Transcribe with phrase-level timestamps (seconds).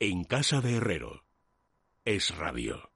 [0.00, 1.24] En casa de Herrero.
[2.04, 2.88] Es radio.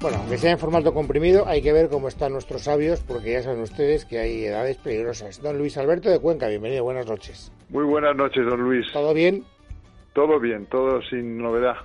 [0.00, 3.42] Bueno, aunque sea en formato comprimido, hay que ver cómo están nuestros sabios, porque ya
[3.42, 5.40] saben ustedes que hay edades peligrosas.
[5.40, 7.52] Don Luis Alberto de Cuenca, bienvenido, buenas noches.
[7.68, 8.84] Muy buenas noches, don Luis.
[8.92, 9.44] ¿Todo bien?
[10.12, 11.76] Todo bien, todo sin novedad.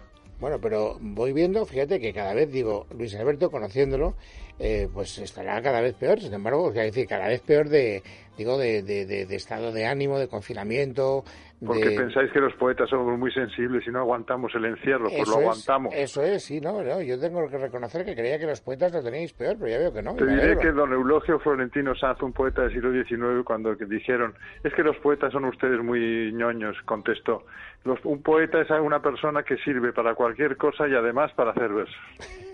[0.42, 4.16] Bueno, pero voy viendo, fíjate que cada vez digo, Luis Alberto, conociéndolo,
[4.64, 6.20] eh, pues estará cada vez peor.
[6.20, 8.04] Sin embargo, es decir, cada vez peor de,
[8.38, 11.24] digo, de, de, de, estado de ánimo, de confinamiento.
[11.66, 15.38] Porque pensáis que los poetas somos muy sensibles y no aguantamos el encierro, pues lo
[15.38, 15.94] aguantamos.
[15.96, 19.04] eso es, sí, no, no, yo tengo que reconocer que creía que los poetas lo
[19.04, 20.16] teníais peor, pero ya veo que no.
[20.16, 24.74] Te diré que don Eulogio Florentino Sanz, un poeta del siglo XIX, cuando dijeron, es
[24.74, 27.46] que los poetas son ustedes muy ñoños, contestó.
[27.84, 31.70] Los, un poeta es una persona que sirve para cualquier cosa y además para hacer
[31.70, 32.51] versos.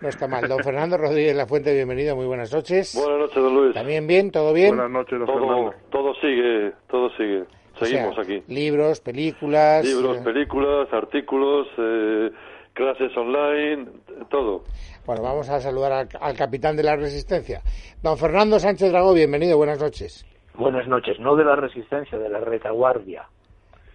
[0.00, 0.48] No está mal.
[0.48, 2.94] Don Fernando Rodríguez La Fuente, bienvenido, muy buenas noches.
[2.94, 3.74] Buenas noches, don Luis.
[3.74, 4.30] ¿También bien?
[4.30, 4.76] ¿Todo bien?
[4.76, 5.74] Buenas noches, don todo, Fernando.
[5.90, 7.44] Todo sigue, todo sigue.
[7.78, 8.42] Seguimos aquí.
[8.48, 9.84] Libros, películas.
[9.84, 12.30] Libros, eh, películas, artículos, eh,
[12.72, 13.86] clases online,
[14.28, 14.64] todo.
[15.06, 17.62] Bueno, vamos a saludar al, al, capitán de la Resistencia.
[18.02, 20.26] Don Fernando Sánchez Dragó, bienvenido, buenas noches.
[20.54, 23.28] Buenas noches, no de la Resistencia, de la retaguardia.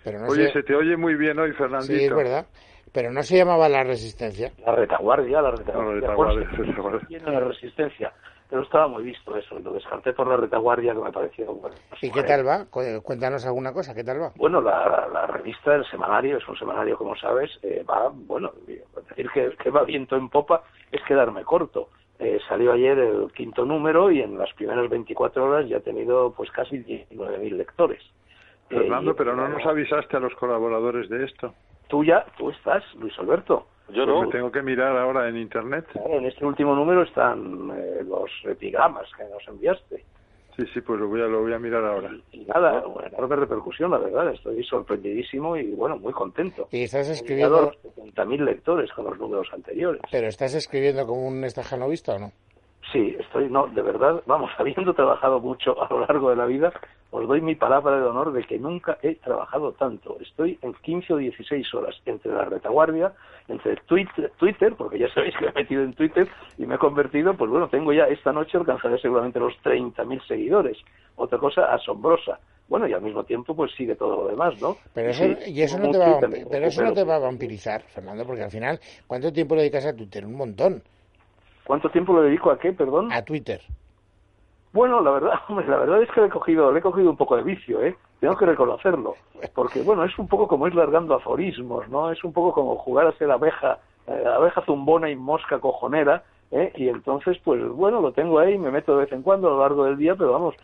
[0.03, 0.53] Pero no Oye, se...
[0.53, 1.93] se te oye muy bien hoy, Fernandito.
[1.93, 2.45] Sí, es verdad.
[2.93, 4.51] Pero no se llamaba la Resistencia.
[4.65, 5.83] La retaguardia, la retaguardia.
[5.83, 8.13] No, la retaguardia, la Resistencia.
[8.49, 11.75] Pero estaba muy visto eso, lo descarté por la retaguardia que me pareció bueno.
[11.99, 12.65] ¿Y qué tal va?
[13.01, 14.31] Cuéntanos alguna cosa, ¿qué tal va?
[14.35, 19.27] Bueno, la, la revista, el semanario, es un semanario, como sabes, eh, va, bueno, decir
[19.33, 21.89] que, que, va viento en popa es quedarme corto.
[22.19, 26.31] Eh, salió ayer el quinto número y en las primeras 24 horas ya ha tenido
[26.33, 28.03] pues casi 19.000 lectores.
[28.69, 31.55] Fernando, Eh, pero no nos avisaste a los colaboradores de esto.
[31.87, 33.67] Tú ya, tú estás, Luis Alberto.
[33.89, 34.21] Yo Pues no.
[34.23, 35.85] me tengo que mirar ahora en internet.
[35.91, 40.03] Claro, en este último número están eh, los epigramas que nos enviaste.
[40.55, 42.11] Sí, sí, pues lo voy a, lo voy a mirar ahora.
[42.31, 44.31] Y nada, una enorme repercusión, la verdad.
[44.33, 46.67] Estoy sorprendidísimo y, bueno, muy contento.
[46.71, 47.55] Y estás He escribiendo...
[47.55, 50.01] llegado a los 70.000 lectores con los números anteriores.
[50.11, 52.31] ¿Pero estás escribiendo como un estajanovista o no?
[52.91, 56.71] Sí, estoy, no, de verdad, vamos, habiendo trabajado mucho a lo largo de la vida,
[57.11, 60.17] os doy mi palabra de honor de que nunca he trabajado tanto.
[60.19, 63.13] Estoy en 15 o 16 horas entre la retaguardia,
[63.47, 66.27] entre Twitter, Twitter, porque ya sabéis que me he metido en Twitter
[66.57, 70.77] y me he convertido, pues bueno, tengo ya esta noche alcanzaré seguramente los 30.000 seguidores.
[71.15, 72.39] Otra cosa asombrosa.
[72.67, 74.77] Bueno, y al mismo tiempo pues sigue todo lo demás, ¿no?
[74.93, 76.19] Pero eso, Sí, y eso no te va, a-
[76.49, 79.85] pero eso no te va a vampirizar, Fernando, porque al final, ¿cuánto tiempo le dedicas
[79.85, 80.25] a Twitter?
[80.25, 80.81] Un montón.
[81.65, 83.11] ¿Cuánto tiempo le dedico a qué, perdón?
[83.11, 83.61] A Twitter.
[84.73, 87.17] Bueno, la verdad, hombre, la verdad es que le he cogido, le he cogido un
[87.17, 87.95] poco de vicio, ¿eh?
[88.19, 89.15] Tengo que reconocerlo.
[89.53, 92.11] Porque, bueno, es un poco como ir largando aforismos, ¿no?
[92.11, 96.71] Es un poco como jugar a ser abeja, eh, abeja zumbona y mosca cojonera, ¿eh?
[96.75, 99.59] Y entonces, pues, bueno, lo tengo ahí, me meto de vez en cuando a lo
[99.59, 100.55] largo del día, pero vamos,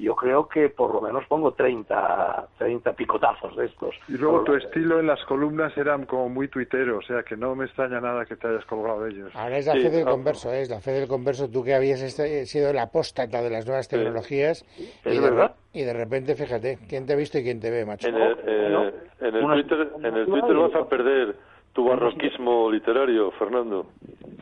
[0.00, 3.94] yo creo que por lo menos pongo 30, 30 picotazos de estos.
[4.08, 7.36] Y luego tu lo- estilo en las columnas era como muy tuitero, o sea que
[7.36, 9.32] no me extraña nada que te hayas colgado de ellos.
[9.34, 10.62] Ahora es la Sí, fe del converso, ¿eh?
[10.62, 11.48] es la fe del converso.
[11.50, 15.54] Tú que habías este- sido el apóstata de las nuevas tecnologías Es y, de, verdad.
[15.72, 18.08] y de repente, fíjate, ¿quién te ha visto y quién te ve, macho?
[18.08, 18.84] En el, eh, no.
[19.28, 21.36] en el Una- Twitter, en el Twitter vas a perder
[21.72, 23.86] tu barroquismo literario, Fernando.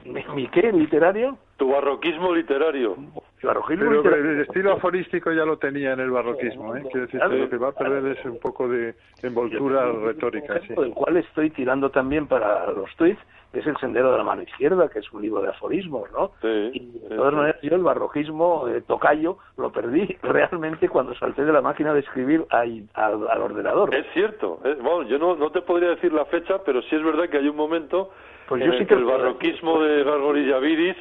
[0.04, 0.70] ¿Mi, mi qué?
[0.72, 1.38] ¿Literario?
[1.56, 2.96] Tu barroquismo literario.
[3.42, 4.30] Barroquismo Pero literario.
[4.30, 6.82] el estilo aforístico ya lo tenía en el barroquismo, ¿eh?
[6.90, 10.74] Quiero decir que lo que va a perder es un poco de envoltura retórica, sí.
[10.74, 13.20] Del cual estoy tirando también para los tweets,
[13.52, 16.32] que es El Sendero de la Mano Izquierda, que es un libro de aforismos, ¿no?
[16.40, 21.14] Sí, Y de sí, todas maneras, yo el barroquismo eh, tocayo lo perdí realmente cuando
[21.16, 23.94] salté de la máquina de escribir al, al ordenador.
[23.94, 24.60] Es cierto.
[24.64, 27.38] es- bueno, yo no, no te podría decir la fecha, pero sí es verdad que
[27.38, 28.10] hay un momento
[28.48, 30.96] Pues en yo el sí que el barroquismo de Gargor y Yaviris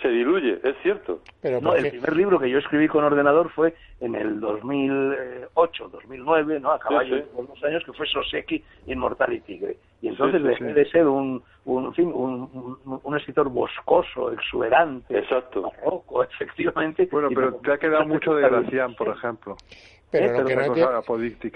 [0.00, 0.58] se diluye.
[0.62, 1.20] Es cierto.
[1.40, 5.88] Pero No, ¿por el primer libro que yo escribí con ordenador fue en el 2008,
[5.88, 6.72] 2009, ¿no?
[6.72, 7.28] A caballo Sí, sí.
[7.36, 9.76] de unos años, que fue Soseki, Inmortal y Tigre.
[10.02, 10.72] Y entonces Sí, sí, dejé sí.
[10.72, 15.62] de ser un, un, en fin, un, un- un escritor boscoso, exuberante, Exacto.
[15.62, 17.08] barroco, efectivamente.
[17.10, 19.56] Bueno, pero te ha quedado mucho de Gracián, por ejemplo.
[20.10, 20.80] Pero lo que no te...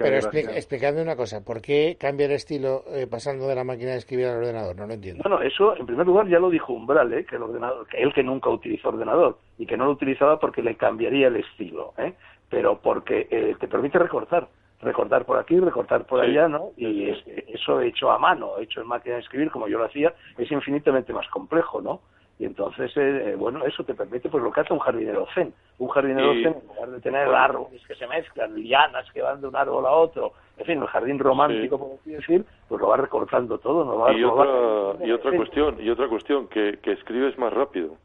[0.05, 3.91] Pero expli- explicadme una cosa, ¿por qué cambia el estilo eh, pasando de la máquina
[3.93, 4.77] de escribir al ordenador?
[4.77, 5.23] No lo entiendo.
[5.25, 7.25] Bueno, eso en primer lugar ya lo dijo Umbral, ¿eh?
[7.27, 10.63] que el ordenador, que él que nunca utilizó ordenador y que no lo utilizaba porque
[10.63, 12.13] le cambiaría el estilo, ¿eh?
[12.49, 14.47] pero porque eh, te permite recortar,
[14.83, 16.31] recortar por aquí, recortar por Sí.
[16.31, 16.71] allá, ¿no?
[16.77, 20.15] Y es- eso hecho a mano, hecho en máquina de escribir como yo lo hacía,
[20.39, 22.01] es infinitamente más complejo, ¿no?
[22.39, 25.55] Y entonces, eh, eh, bueno, eso te permite pues lo que hace un jardinero zen.
[25.79, 29.41] Un jardinero Y- zen, en lugar de tener árboles que se mezclan, lianas que van
[29.41, 31.83] de un árbol a otro, en fin, el jardín romántico, Sí.
[31.83, 34.45] por así decir, pues lo va recortando todo, no va Y lo va-
[34.93, 37.97] otra, y otra cuestión, y otra cuestión, que, que escribes más rápido,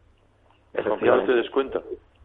[0.86, 1.82] aunque no te des cuenta.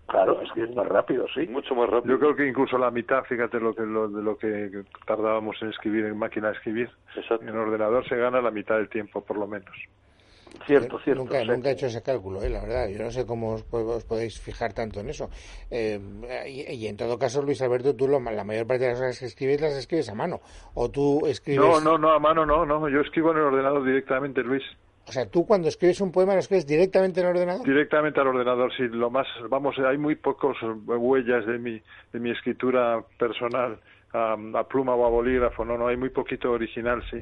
[0.07, 1.47] Claro, es que es más rápido, sí.
[1.47, 2.15] Mucho más rápido.
[2.15, 5.71] Yo creo que incluso la mitad, fíjate lo que lo, de lo que tardábamos en
[5.71, 6.91] escribir en máquina de escribir.
[7.17, 7.43] Exacto.
[7.47, 9.75] En ordenador se gana la mitad del tiempo, por lo menos.
[10.67, 11.23] Cierto, cierto.
[11.25, 11.47] Nunca, sí.
[11.49, 12.89] nunca he hecho ese cálculo, eh, la verdad.
[12.89, 15.29] Yo no sé cómo os, po- os podéis fijar tanto en eso.
[15.71, 16.01] Eh,
[16.47, 19.19] y, y en todo caso, Luis Alberto, tú lo, la mayor parte de las cosas
[19.19, 20.41] que escribes las escribes a mano.
[20.75, 21.61] O tú escribes.
[21.61, 22.89] No, no, no, a mano no, no.
[22.89, 24.63] Yo escribo en el ordenador directamente, Luis.
[25.07, 27.67] O sea, tú cuando escribes un poema lo escribes directamente en el ordenador.
[27.67, 28.85] Directamente al ordenador, sí.
[28.89, 30.57] Lo más, vamos, hay muy pocos
[30.87, 33.79] huellas de mi, de mi escritura personal
[34.15, 35.63] a, a pluma o a bolígrafo.
[35.65, 37.19] No, no, hay muy poquito original, sí.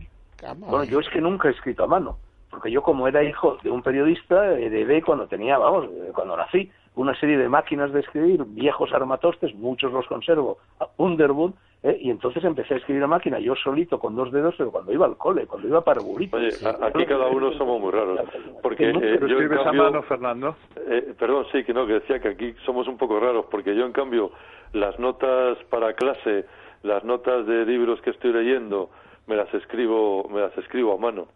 [0.58, 2.18] Bueno, yo es que nunca he escrito a mano,
[2.52, 7.18] porque yo como era hijo de un periodista, heredé cuando tenía, vamos, cuando nací, una
[7.18, 11.52] serie de máquinas de escribir, viejos armatostes, muchos los conservo, a Underwood,
[11.82, 14.92] eh, y entonces empecé a escribir a máquina, yo solito, con dos dedos, pero cuando
[14.92, 16.36] iba al cole, cuando iba para Burito.
[16.36, 18.20] Oye, a- aquí cada uno somos muy raros.
[18.62, 19.82] Porque eh, ¿Lo yo en cambio...
[19.86, 20.54] a mano, Fernando?
[20.76, 23.86] Eh, perdón, sí, que no, que decía que aquí somos un poco raros, porque yo,
[23.86, 24.30] en cambio,
[24.74, 26.44] las notas para clase,
[26.82, 28.90] las notas de libros que estoy leyendo,
[29.26, 31.26] me las escribo, me las escribo a mano.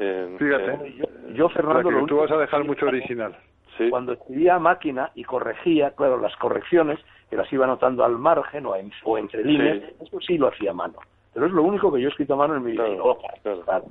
[0.00, 0.72] En- Fíjate.
[0.72, 3.36] en- Yo, Fernando, lo tú vas a dejar mucho original.
[3.76, 6.98] sí, Cuando escribía a máquina y corregía, claro, las correcciones,
[7.28, 10.70] que las iba anotando al margen o, en- o entre líneas, eso sí lo hacía
[10.70, 10.94] a mano.
[11.34, 12.84] Pero es lo único que yo he escrito a mano en mi vida.
[12.86, 13.60] Claro, claro.
[13.62, 13.84] claro.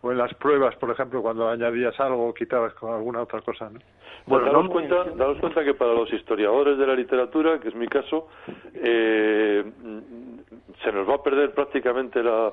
[0.00, 3.68] O en las pruebas, por ejemplo, cuando añadías algo o quitabas con alguna otra cosa,
[3.68, 3.80] ¿no?
[4.26, 7.74] Bueno, daros, no- cuenta, daros cuenta que para los historiadores de la literatura, que es
[7.74, 8.28] mi caso,
[8.74, 9.64] eh,
[10.82, 12.52] se nos va a perder prácticamente la,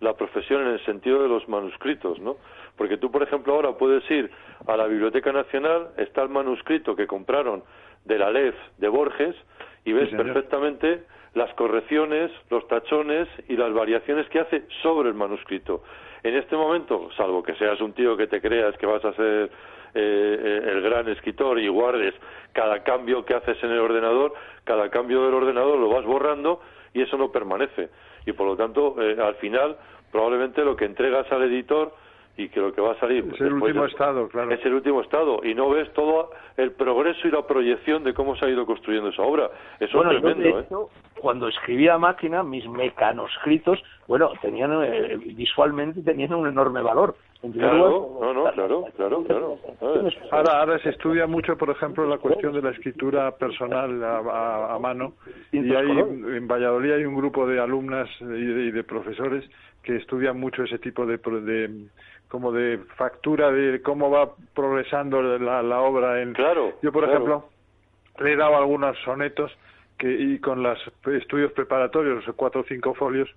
[0.00, 2.36] la profesión en el sentido de los manuscritos, ¿no?
[2.76, 4.30] Porque tú, por ejemplo, ahora puedes ir
[4.66, 7.62] a la Biblioteca Nacional, está el manuscrito que compraron
[8.04, 9.34] de la LEF de Borges
[9.84, 11.04] y ves perfectamente
[11.34, 15.82] las correcciones, los tachones y las variaciones que hace sobre el manuscrito.
[16.22, 19.44] En este momento, salvo que seas un tío que te creas que vas a ser
[19.44, 19.48] eh,
[19.94, 22.14] eh, el gran escritor y guardes
[22.52, 24.32] cada cambio que haces en el ordenador,
[24.64, 26.60] cada cambio del ordenador lo vas borrando
[26.92, 27.90] y eso no permanece.
[28.26, 29.76] Y por lo tanto, eh, al final,
[30.12, 31.94] probablemente lo que entregas al editor
[32.38, 34.50] y que lo que va a salir Es el después último es- estado, claro.
[34.50, 38.36] es el último estado y no ves todo el progreso y la proyección de cómo
[38.36, 39.50] se ha ido construyendo esa obra.
[39.80, 40.86] Eso Bueno, es yo, tremendo, ¿eh?
[41.20, 47.16] cuando escribía a máquina, mis mecanoscritos, bueno, tenían eh, visualmente tenían un enorme valor.
[47.52, 49.56] Claro, no, no, claro, claro, claro.
[50.32, 54.74] Ahora, ahora se estudia mucho, por ejemplo, la cuestión de la escritura personal a, a-
[54.74, 55.12] a mano.
[55.52, 59.48] Y hay, en Valladolid hay un grupo de alumnas y de, y de profesores
[59.82, 61.70] que estudian mucho ese tipo de, pro- de
[62.36, 67.14] como de factura de cómo va progresando la, la obra en Claro, yo por claro.
[67.14, 67.48] ejemplo
[68.18, 69.50] le he dado algunos sonetos
[69.96, 73.30] que y con los estudios preparatorios cuatro o cinco folios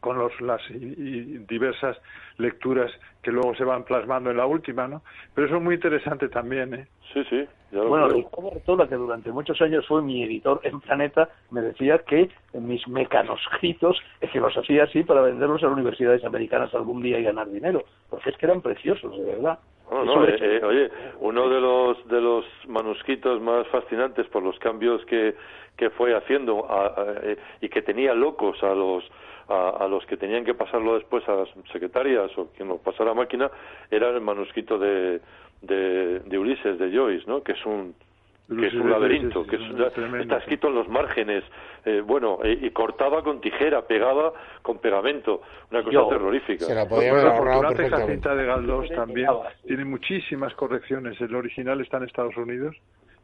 [0.00, 1.96] con los, las y- y diversas
[2.36, 2.90] lecturas
[3.22, 5.02] que luego se van plasmando en la última, ¿no?
[5.34, 6.86] Pero eso es muy interesante también, ¿eh?
[7.12, 8.06] Sí, sí, ya lo Bueno,
[8.54, 14.00] Artola, que durante muchos años fue mi editor en Planeta, me decía que mis mecanoscritos,
[14.20, 17.50] es que los hacía así para venderlos a las universidades americanas algún día y ganar
[17.50, 19.58] dinero, porque es que eran preciosos, de verdad.
[19.90, 20.90] No, no, eh, eh, oye,
[21.20, 25.34] uno de los de los manuscritos más fascinantes por los cambios que,
[25.78, 29.02] que fue haciendo a- a- eh, y que tenía locos a los
[29.48, 33.12] a, a los que tenían que pasarlo después a las secretarias o quien lo pasara
[33.12, 33.50] a máquina
[33.90, 35.20] era el manuscrito de,
[35.62, 37.42] de, de Ulises de Joyce, ¿no?
[37.42, 37.94] Que es un
[38.48, 39.62] que es un laberinto, que es
[40.22, 41.44] está escrito en los márgenes,
[41.84, 44.32] eh, bueno, eh, y cortaba con tijera, pegaba
[44.62, 46.64] con pegamento, una cosa Yo- terrorífica.
[46.64, 48.06] Se la podía Bueno, haber ahorrado Fortunata y perfectamente.
[48.28, 49.28] Jacinta de Galdós también
[49.66, 51.20] tiene muchísimas correcciones.
[51.20, 52.74] El original está en Estados Unidos,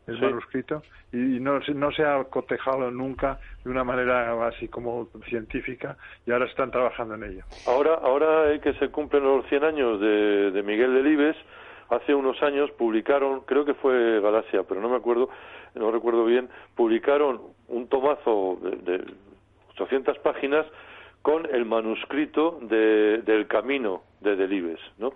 [0.06, 0.25] el Sí.
[0.25, 0.82] manuscrito,
[1.12, 5.96] y no, se- no se ha cotejado nunca de una manera así como científica
[6.26, 7.44] y ahora están trabajando en ello.
[7.66, 11.37] Ahora, ahora eh, que se cumplen los 100 años de, de Miguel Delibes,
[11.90, 15.28] hace unos años publicaron, creo que fue Galaxia, pero no me acuerdo,
[15.75, 19.04] no recuerdo bien, publicaron un tomazo de, de
[19.73, 20.66] 800 páginas
[21.23, 25.12] con el manuscrito de, del Camino de Delibes, ¿no?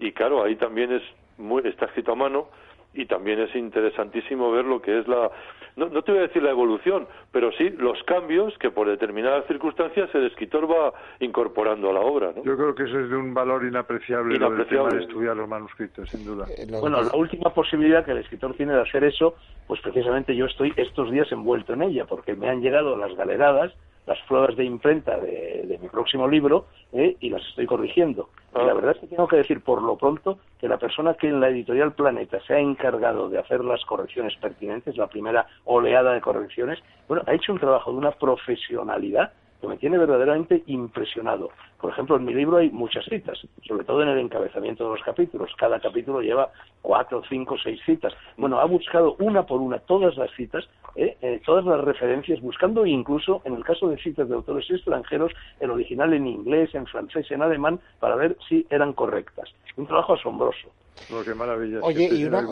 [0.00, 1.02] Y claro, ahí también es
[1.38, 2.48] muy, está escrito a mano
[2.94, 5.30] y también es interesantísimo ver lo que es la
[5.76, 9.44] no, no te voy a decir la evolución, pero sí los cambios que por determinadas
[9.46, 12.44] circunstancias el escritor va incorporando a la obra, ¿no?
[12.44, 14.96] Yo creo que eso es de un valor inapreciable, lo del tema Inapreciable.
[14.98, 16.46] de estudiar los manuscritos, sin duda.
[16.56, 19.34] Eh, Bueno, la última posibilidad que el escritor tiene de hacer eso,
[19.66, 23.72] pues precisamente yo estoy estos días envuelto en ella, porque me han llegado las galeradas,
[24.06, 27.16] las pruebas de imprenta de, de mi próximo libro, ¿eh?
[27.20, 28.28] y las estoy corrigiendo.
[28.54, 28.64] Y Ah.
[28.64, 31.40] la verdad es que tengo que decir por lo pronto que la persona que en
[31.40, 36.20] la editorial Planeta se ha encargado de hacer las correcciones pertinentes, la primera oleada de
[36.20, 39.32] correcciones, bueno, ha hecho un trabajo de una profesionalidad
[39.64, 41.50] que me tiene verdaderamente impresionado.
[41.80, 45.02] Por ejemplo, en mi libro hay muchas citas, sobre todo en el encabezamiento de los
[45.02, 45.50] capítulos.
[45.56, 46.50] Cada capítulo lleva
[46.82, 48.12] cuatro, cinco, seis citas.
[48.36, 51.16] Bueno, ha buscado una por una todas las citas, ¿eh?
[51.22, 55.70] Eh, todas las referencias, buscando incluso, en el caso de citas de autores extranjeros, el
[55.70, 59.52] original en inglés, en francés, en alemán, para ver si eran correctas.
[59.76, 60.68] Un trabajo asombroso.
[61.10, 61.80] Oh, maravilla.
[61.82, 62.46] Oye, y una,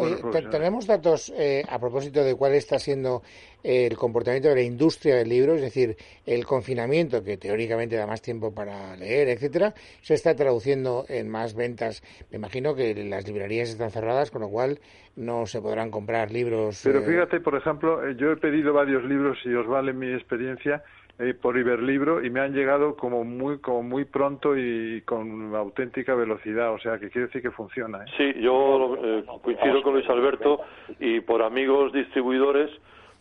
[0.50, 3.22] tenemos datos eh, a propósito de cuál está siendo
[3.62, 5.96] el comportamiento de la industria del libro, es decir,
[6.26, 11.54] el confinamiento, que teóricamente da más tiempo para leer, etcétera, se está traduciendo en más
[11.54, 12.02] ventas.
[12.30, 14.80] Me imagino que las librerías están cerradas, con lo cual
[15.16, 16.80] no se podrán comprar libros.
[16.84, 20.12] Pero eh, fíjate, por ejemplo, eh, yo he pedido varios libros, y os vale mi
[20.12, 20.82] experiencia,
[21.22, 26.14] eh, por Iberlibro y me han llegado como muy como muy pronto y con auténtica
[26.14, 28.04] velocidad, o sea que quiere decir que funciona.
[28.16, 28.96] Sí, yo
[29.42, 30.60] coincido con Luis Alberto
[31.00, 32.70] y por amigos distribuidores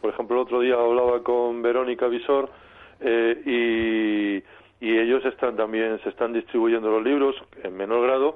[0.02, 2.50] por ejemplo, el otro día hablaba con Verónica Visor
[3.00, 4.44] eh, y,
[4.84, 8.36] ellos están también se están distribuyendo los libros en menor grado,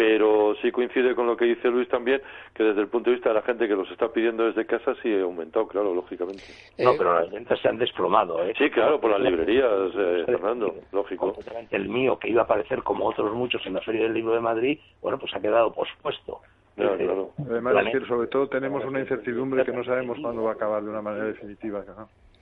[0.00, 2.22] pero sí coincide con lo que dice Luis también,
[2.54, 4.94] que desde el punto de vista de la gente que los está pidiendo desde casa
[5.02, 6.42] sí ha aumentado, claro, lógicamente.
[6.78, 8.54] No, pero las ventas se han desplomado, ¿eh?
[8.56, 11.36] Sí, claro, por las librerías, eh, Fernando, lógico.
[11.70, 14.40] El mío, que iba a aparecer como otros muchos en la Feria del Libro de
[14.40, 16.40] Madrid, bueno, pues ha quedado pospuesto.
[16.78, 20.82] Además, es que sobre todo tenemos una incertidumbre que no sabemos cuándo va a acabar
[20.82, 21.84] de una manera definitiva.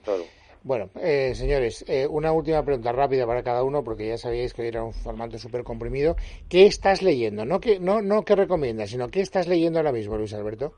[0.05, 0.23] Claro.
[0.63, 4.67] Bueno, eh, señores, eh, una última pregunta rápida para cada uno, porque ya sabíais que
[4.67, 6.15] era un formato súper comprimido.
[6.49, 7.45] ¿Qué estás leyendo?
[7.45, 10.73] No que no, no que recomiendas, sino qué estás leyendo ahora mismo, Luis Alberto.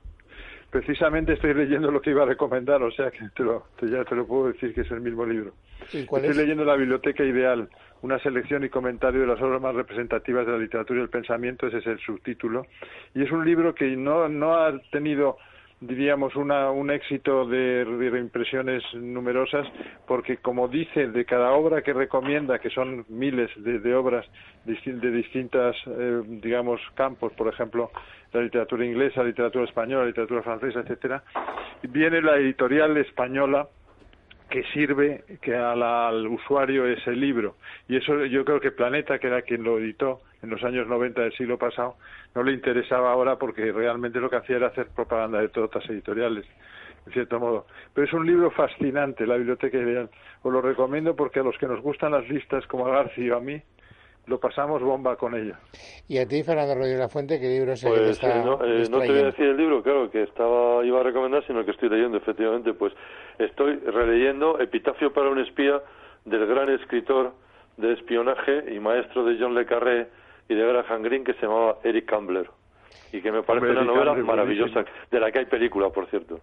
[0.70, 4.16] Precisamente estoy leyendo lo que iba a recomendar, o sea que te lo, ya te
[4.16, 5.52] lo puedo decir que es el mismo libro.
[5.92, 7.68] estoy leyendo La Biblioteca Ideal,
[8.04, 11.68] una selección y comentario de las obras más representativas de la literatura y el pensamiento,
[11.68, 12.68] ese es el subtítulo.
[13.14, 15.38] Y es un libro que no, no ha tenido
[15.82, 19.68] diríamos, una, un éxito de, reimpresiones numerosas,
[20.08, 24.26] porque como dice, de cada obra que recomienda, que son miles de, obras
[24.64, 27.92] de distintas, eh, digamos, campos, por ejemplo,
[28.32, 31.24] la literatura inglesa, la literatura española, la literatura francesa, etcétera,
[31.84, 33.68] viene la editorial española
[34.52, 37.56] que sirve que al usuario ese libro.
[37.88, 41.22] Y eso yo creo que Planeta, que era quien lo editó en los años 90
[41.22, 41.96] del siglo pasado,
[42.36, 45.90] no le interesaba ahora porque realmente lo que hacía era hacer propaganda de todas las
[45.90, 46.46] editoriales,
[47.08, 47.66] en cierto modo.
[47.94, 50.10] Pero es un libro fascinante, La Biblioteca Ideal.
[50.44, 53.32] Os lo recomiendo porque a los que nos gustan las listas, como a García y
[53.32, 53.62] a mí,
[54.28, 55.60] lo pasamos bomba con ella.
[56.08, 58.46] ¿Y a ti, Fernando Rodríguez La Fuente, qué libro es el que te está eh,
[58.46, 61.46] no, eh, no, te voy a decir el libro, claro, que estaba iba a recomendar,
[61.48, 62.94] sino que estoy leyendo, efectivamente, pues
[63.40, 65.82] estoy releyendo Epitafio para un espía
[66.26, 67.34] del gran escritor
[67.78, 70.08] de espionaje y maestro de John Le Carré
[70.48, 72.48] y de Graham Greene que se llamaba Eric Campbell
[73.12, 76.40] y que me parece una novela maravillosa, de la que hay película, por cierto.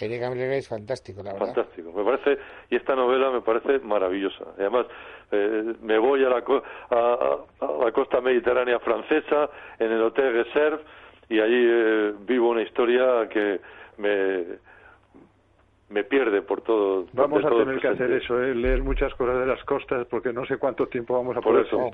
[0.00, 1.54] Eric es fantástico, la verdad.
[1.54, 2.38] Fantástico, me parece,
[2.70, 4.44] y esta novela me parece maravillosa.
[4.58, 4.86] Además,
[5.32, 6.44] eh, me voy a la,
[6.90, 10.80] a, la costa mediterránea francesa, en el Hotel Reserve,
[11.28, 13.60] y allí eh, vivo una historia que
[13.98, 14.44] me,
[15.88, 17.06] me pierde por todo.
[17.12, 18.54] Vamos a tener que hacer eso, ¿eh?
[18.54, 21.90] leer muchas cosas de las costas, porque no sé cuánto tiempo vamos a poder, eso,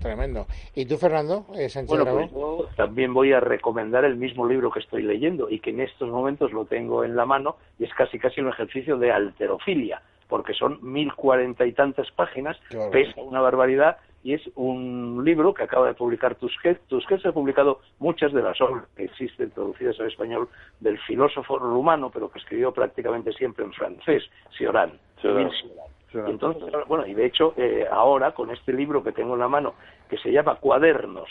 [0.00, 0.46] Tremendo.
[0.74, 1.46] ¿Y tú, Fernando?
[1.54, 5.60] Eh, bueno, pues yo también voy a recomendar el mismo libro que estoy leyendo y
[5.60, 8.98] que en estos momentos lo tengo en la mano y es casi casi un ejercicio
[8.98, 12.56] de alterofilia porque son mil cuarenta y tantas páginas,
[12.90, 16.80] pesa una barbaridad y es un libro que acaba de publicar Tusquets.
[16.88, 20.48] Tusquets ha publicado muchas de las obras que existen traducidas al español
[20.80, 24.22] del filósofo rumano, pero que escribió prácticamente siempre en francés,
[24.56, 24.92] Cioran.
[26.14, 29.74] entonces, bueno, y de hecho, eh, ahora con este libro que tengo en la mano,
[30.08, 31.28] que se llama Cuadernos,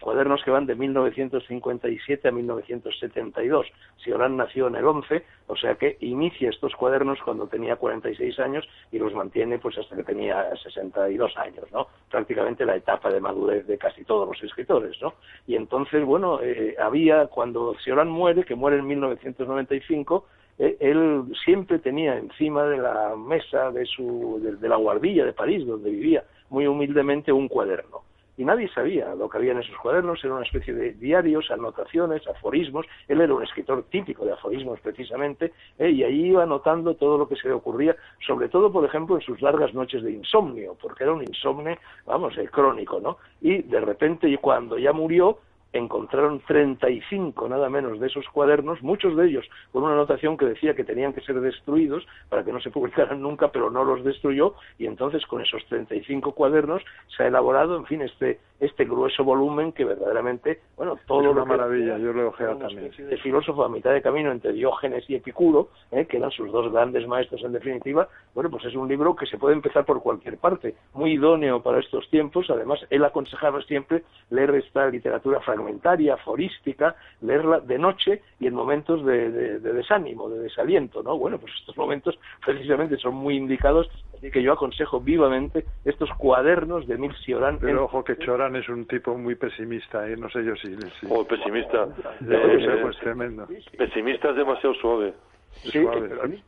[0.00, 3.66] cuadernos que van de 1957 a 1972.
[3.98, 8.68] Sioran nació en el 11, o sea que inicia estos cuadernos cuando tenía 46 años
[8.90, 11.88] y los mantiene pues hasta que tenía 62 años, ¿no?
[12.10, 15.14] Prácticamente la etapa de madurez de casi todos los escritores, ¿no?
[15.46, 20.26] Y entonces, bueno, eh, había, cuando Sioran muere, que muere en 1995,
[20.58, 25.66] eh, él siempre tenía encima de la mesa de, su, de la guardilla de París,
[25.66, 28.09] donde vivía, muy humildemente un cuaderno
[28.40, 32.26] y nadie sabía lo que había en esos cuadernos, era una especie de diarios, anotaciones,
[32.26, 35.90] aforismos, él era un escritor típico de aforismos precisamente, ¿eh?
[35.90, 37.94] y ahí iba anotando todo lo que se le ocurría,
[38.26, 42.38] sobre todo, por ejemplo, en sus largas noches de insomnio, porque era un insomnio, vamos,
[42.38, 43.18] el crónico, ¿no?
[43.42, 45.36] Y de repente, cuando ya murió,
[45.72, 50.74] encontraron 35 nada menos de esos cuadernos, muchos de ellos con una anotación que decía
[50.74, 54.54] que tenían que ser destruidos para que no se publicaran nunca, pero no los destruyó
[54.78, 56.82] y entonces con esos 35 cuadernos
[57.16, 61.46] se ha elaborado, en fin, este este grueso volumen que verdaderamente, bueno, todo es una
[61.46, 62.90] maravilla, yo lo he también.
[62.90, 66.06] De filósofo a mitad de camino entre Diógenes y Epicuro, ¿eh?
[66.06, 69.38] que eran sus dos grandes maestros en definitiva, bueno, pues es un libro que se
[69.38, 74.54] puede empezar por cualquier parte, muy idóneo para estos tiempos, además él aconsejaba siempre leer
[74.54, 81.18] esta literatura fragmentaria, aforística, leerla de noche y en momentos de, desánimo, de desaliento, ¿no?
[81.18, 86.86] Bueno, pues estos momentos precisamente son muy indicados, así que yo aconsejo vivamente estos cuadernos
[86.86, 87.58] de Emil Cioran.
[87.60, 90.16] Pero ojo que Choran es un tipo muy pesimista, ¿eh?
[90.16, 90.76] no sé yo si...
[91.08, 91.88] Oh, pesimista.
[92.28, 93.46] Eh, pues tremendo.
[93.76, 95.14] Pesimista es demasiado suave.
[95.52, 95.84] Sí,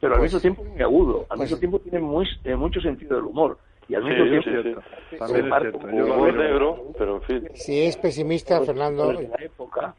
[0.01, 3.25] pero, al mismo tiempo muy agudo, al mismo tiempo tiene muy, eh, mucho sentido del
[3.25, 3.59] humor.
[3.89, 5.91] Y al mismo tiempo sí, es cierto.
[5.91, 7.49] Yo lo negro, pero en fin.
[7.55, 9.13] Si es pesimista, Fernando.
[9.13, 9.95] La época.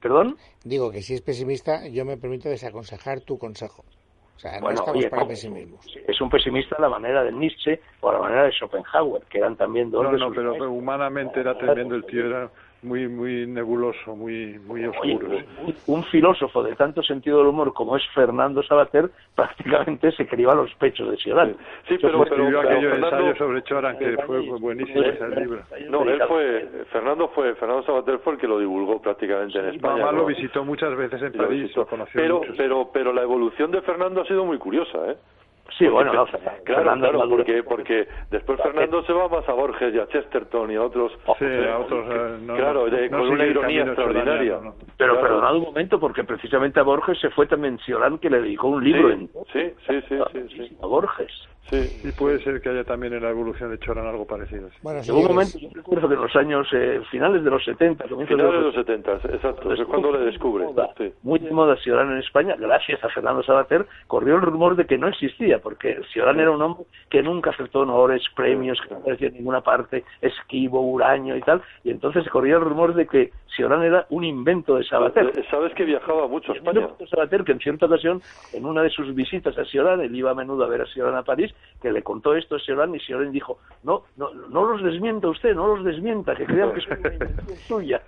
[0.00, 0.36] ¿Perdón?
[0.64, 3.84] Digo que si es pesimista, yo me permito desaconsejar tu consejo.
[4.36, 5.78] O sea, no estamos para pesimismo.
[6.08, 9.36] Es un pesimista a la manera de Nietzsche o a la manera de Schopenhauer, que
[9.36, 12.50] eran también dos No, no, pero humanamente era tremendo el tío, era
[12.82, 15.28] muy muy nebuloso, muy muy oscuro.
[15.86, 20.54] un, filósofo de tanto sentido del humor como es Fernando Sabater prácticamente se crió a
[20.54, 21.48] los pechos de Ciudad.
[21.88, 25.62] Sí, pero, pero, aquello ensayo sobre Choran que fue buenísimo ese libro.
[25.90, 29.96] No, él fue Fernando fue Fernando Sabater fue el que lo divulgó prácticamente en España.
[29.96, 33.82] Mamá lo visitó muchas veces en París, lo, conoció pero pero pero la evolución de
[33.82, 35.16] Fernando ha sido muy curiosa, ¿eh?
[35.78, 36.26] Sí, bueno, no,
[36.64, 40.76] claro, claro, porque, porque después Fernando se va más a Borges y a Chesterton y
[40.76, 41.12] a otros.
[41.38, 42.06] Sí, a otros.
[42.10, 44.60] Eh, claro, con una ironía extraordinaria.
[44.96, 48.68] Pero perdonad un momento, porque precisamente a Borges se fue también Ciolán, que le dedicó
[48.68, 49.28] un libro en.
[49.52, 51.32] Sí, sí, sí, sí, A Borges.
[51.68, 52.00] Sí.
[52.02, 54.68] Y puede ser que haya también en la evolución de Choran algo parecido.
[54.82, 58.04] Bueno, en un momento, yo recuerdo de los años eh, finales de los 70.
[58.04, 60.66] Finales de los, 70, exacto, es cuando le descubre.
[61.22, 64.98] Muy de moda Ciolán en España, gracias a Fernando Sabater, corrió el rumor de que
[64.98, 69.28] no existía, porque Ciolán era un hombre que nunca aceptó honores, premios, que no aparecía
[69.28, 73.82] en ninguna parte, esquivo, huraño y tal, y entonces corría el rumor de que Ciolán
[73.82, 75.32] era un invento de Sabater.
[75.36, 76.88] Eh, ¿Sabes que viajaba mucho a España?
[77.08, 80.34] Sabater, que en cierta ocasión, en una de sus visitas a Ciolán, él iba a
[80.34, 81.49] menudo a ver a Ciolán a París,
[81.80, 85.54] que le contó esto a Sioran y Sioran dijo, no, no, no los desmienta usted,
[85.54, 88.02] no los desmienta, que crean que es una invención suya.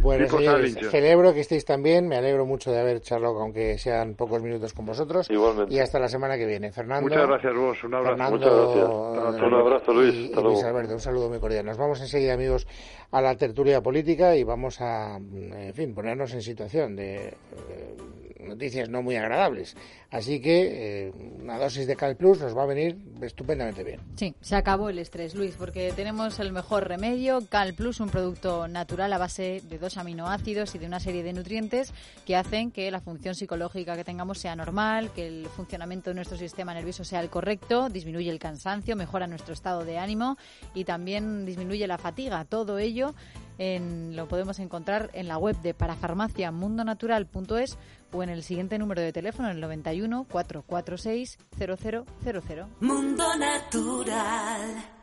[0.00, 4.42] Bueno, señores, celebro que estéis también, me alegro mucho de haber charlado, aunque sean pocos
[4.42, 5.28] minutos con vosotros.
[5.30, 5.74] Igualmente.
[5.74, 6.70] Y hasta la semana que viene.
[6.70, 7.08] Fernando.
[7.08, 7.84] Muchas gracias, vos.
[7.84, 8.30] Un abrazo.
[8.30, 9.42] Muchas gracias.
[9.42, 10.36] un abrazo, Luis.
[10.36, 11.64] Luis Alberto, un saludo muy cordial.
[11.64, 12.66] Nos vamos enseguida, amigos,
[13.10, 17.96] a la tertulia política y vamos a, en fin, ponernos en situación de eh,
[18.48, 19.76] noticias no muy agradables.
[20.10, 24.00] Así que eh, una dosis de Cal Plus nos va a venir estupendamente bien.
[24.16, 28.68] Sí, se acabó el estrés, Luis, porque tenemos el mejor remedio, Cal Plus, un producto
[28.68, 31.92] natural a base de dos aminoácidos y de una serie de nutrientes
[32.24, 36.38] que hacen que la función psicológica que tengamos sea normal, que el funcionamiento de nuestro
[36.38, 40.38] sistema nervioso sea el correcto, disminuye el cansancio, mejora nuestro estado de ánimo
[40.74, 42.44] y también disminuye la fatiga.
[42.46, 43.14] Todo ello
[43.58, 47.78] lo podemos encontrar en la web de parafarmaciamundonatural.es
[48.12, 52.66] o en el siguiente número de teléfono, el 91 446 0000.
[52.80, 54.97] Mundo Natural.